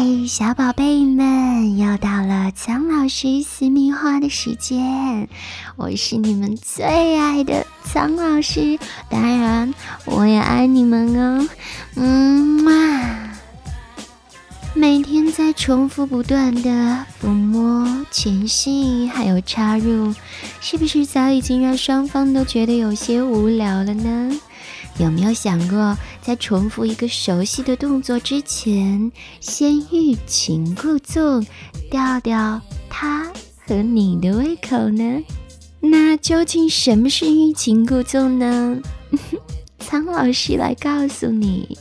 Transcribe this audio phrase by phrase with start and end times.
[0.00, 5.28] 嗨，小宝贝们，又到了苍老师私密话的时间，
[5.76, 8.78] 我是你们最爱的苍老师，
[9.10, 9.74] 当然
[10.06, 11.46] 我也爱你们哦，
[11.96, 13.30] 嗯嘛。
[14.72, 20.14] 每天在重复不断的抚摸、前戏，还有插入，
[20.62, 24.40] 是不是早已经让双方都觉得有些无聊了呢？
[24.98, 29.10] 有没有想过，在重复一个熟悉的动作之前，
[29.40, 31.46] 先欲擒故纵，
[31.90, 33.30] 吊吊他
[33.66, 35.24] 和你的胃口呢？
[35.80, 38.78] 那究竟什么是欲擒故纵呢？
[39.80, 41.78] 苍老师来告诉你。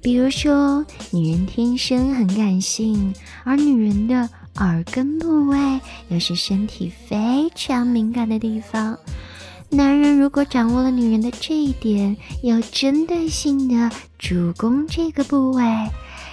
[0.00, 3.14] 比如说，女人天生很感性，
[3.44, 8.98] 而女人的耳根部位又是身体非常敏感的地方。
[9.74, 15.64] 男人如果掌握了女人的这一点，有针对性的主攻这个部位，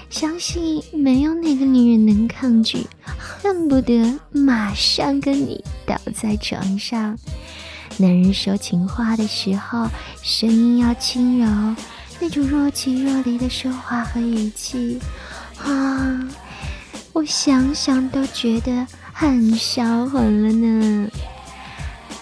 [0.09, 2.85] 相信没有哪个女人能抗拒，
[3.17, 7.17] 恨不得马上跟你倒在床上。
[7.95, 9.87] 男人说情话的时候，
[10.21, 11.75] 声音要轻柔，
[12.19, 14.99] 那种若即若离的说话和语气，
[15.63, 16.29] 啊，
[17.13, 21.09] 我想想都觉得很销魂了呢。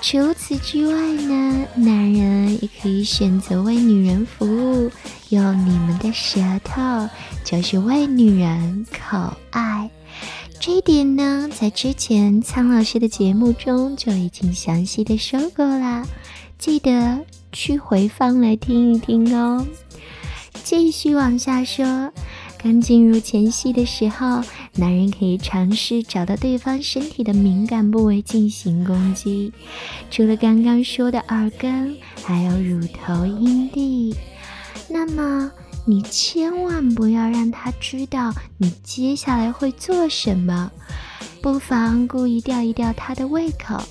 [0.10, 4.90] 除此之外呢，男人也可以选择为女人服务，
[5.28, 7.10] 用你们的舌头，
[7.44, 9.92] 就是为女人口爱。
[10.62, 16.08] 这一点呢，在之前苍老师的节目中就已经详细的说过啦，
[16.58, 19.68] 记得去回放来听一听哦。
[20.64, 22.14] 继续往下说。
[22.64, 24.42] 刚进入前戏的时候，
[24.78, 29.52] 男人可以尝试找到对方身体的敏感部位进行攻击。
[30.12, 34.16] 除了刚刚说的耳根，还有乳头、阴蒂。
[34.88, 35.52] 那么
[35.86, 40.72] 你千万不要让他知道你接下来会做什么，
[41.42, 43.82] 不妨故意吊一吊他的胃口。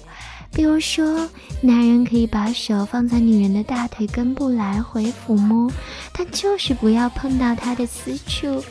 [0.53, 1.28] 比如说，
[1.61, 5.71] 男人可以把手放在女人的大腿根部来回抚摸，
[6.12, 8.65] 但就是不要碰到她的私处。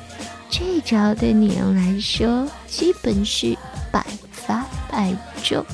[0.57, 3.57] 这招对女人来说基本是
[3.91, 4.01] 百
[4.31, 5.65] 发百中。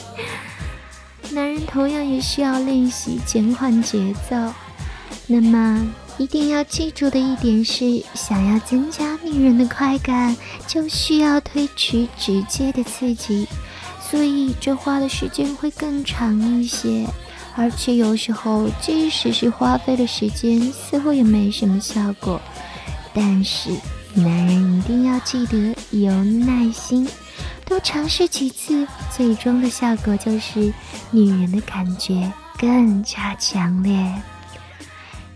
[1.32, 4.36] 男人同样也需要练习减缓节奏。
[5.26, 5.86] 那么，
[6.16, 10.34] 一定要记住的一点是，想要增加女人的快感，
[10.66, 13.46] 就需要推迟直接的刺激。
[14.00, 17.06] 所以这花的时间会更长一些，
[17.54, 22.40] 而且有时候即使是花费了时间，似乎也没什么效果。
[23.14, 23.70] 但是
[24.12, 27.08] 男人一定要记得有耐心，
[27.64, 28.86] 多尝试几次，
[29.16, 30.72] 最终的效果就是
[31.12, 33.96] 女人的感觉更加强烈。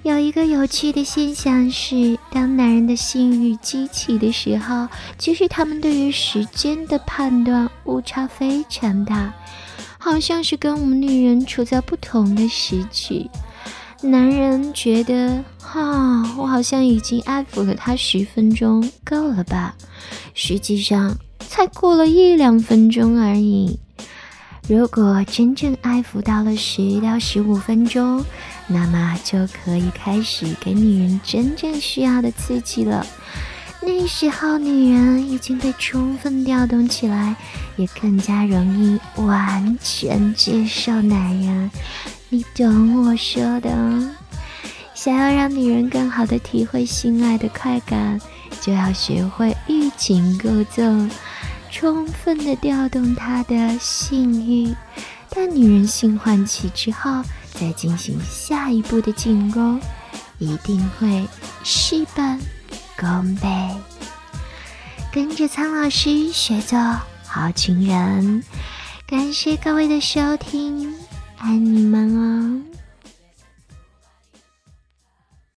[0.02, 9.32] 有一个有趣的现象是，当男人的性欲激起的时候，其实他们对于时间的判断误差非常大，
[9.98, 13.28] 好像是跟我们女人处在不同的时区。
[14.00, 19.74] 男人觉得，哈，我好像已经爱抚了他十分钟，够了吧？
[20.34, 23.78] 实际上，才过了一两分钟而已。
[24.68, 28.24] 如果真正爱抚到了十到十五分钟，
[28.68, 33.04] 那么就可以开始给女人真正需要的刺激了。
[33.80, 37.34] 那时候，女人已经被充分调动起来，
[37.76, 41.70] 也更加容易完全接受男人。
[42.30, 43.70] 你懂我说的。
[44.94, 48.20] 想要让女人更好的体会性爱的快感，
[48.60, 51.10] 就要学会欲擒故纵。
[51.70, 54.74] 充分的调动她的性欲，
[55.30, 57.22] 当女人性唤起之后，
[57.54, 59.80] 再进行下一步的进攻，
[60.38, 61.26] 一定会
[61.62, 62.38] 事半
[62.98, 63.48] 功倍。
[65.12, 66.78] 跟着苍老师学做
[67.24, 68.42] 好情人，
[69.06, 70.92] 感谢各位的收听，
[71.38, 72.67] 爱你们哦。